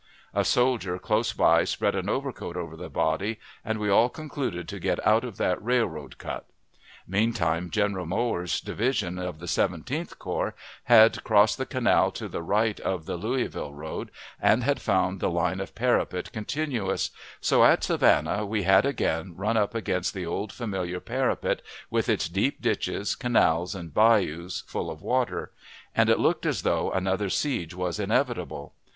A 0.33 0.43
soldier 0.43 0.97
close 0.97 1.31
by 1.31 1.63
spread 1.63 1.93
an 1.93 2.09
overcoat 2.09 2.57
over 2.57 2.75
the 2.75 2.89
body, 2.89 3.39
and 3.63 3.77
we 3.77 3.87
all 3.91 4.09
concluded 4.09 4.67
to 4.67 4.79
get 4.79 4.99
out 5.05 5.23
of 5.23 5.37
that 5.37 5.63
railroad 5.63 6.17
cut. 6.17 6.47
Meantime, 7.07 7.69
General 7.69 8.07
Mower's 8.07 8.59
division 8.59 9.19
of 9.19 9.37
the 9.37 9.47
Seventeenth 9.47 10.17
Corps 10.17 10.55
had 10.85 11.23
crossed 11.23 11.59
the 11.59 11.67
canal 11.67 12.09
to 12.13 12.27
the 12.27 12.41
right 12.41 12.79
of 12.79 13.05
the 13.05 13.15
Louisville 13.15 13.75
road, 13.75 14.09
and 14.41 14.63
had 14.63 14.81
found 14.81 15.19
the 15.19 15.29
line 15.29 15.59
of 15.59 15.75
parapet 15.75 16.31
continuous; 16.31 17.11
so 17.39 17.63
at 17.63 17.83
Savannah 17.83 18.43
we 18.43 18.63
had 18.63 18.87
again 18.87 19.35
run 19.37 19.55
up 19.55 19.75
against 19.75 20.15
the 20.15 20.25
old 20.25 20.51
familiar 20.51 20.99
parapet, 20.99 21.61
with 21.91 22.09
its 22.09 22.27
deep 22.27 22.59
ditches, 22.59 23.13
canals, 23.13 23.75
and 23.75 23.93
bayous, 23.93 24.61
full 24.65 24.89
of 24.89 25.03
water; 25.03 25.51
and 25.93 26.09
it 26.09 26.17
looked 26.17 26.47
as 26.47 26.63
though 26.63 26.91
another 26.91 27.29
siege 27.29 27.75
was 27.75 27.99
inevitable. 27.99 28.73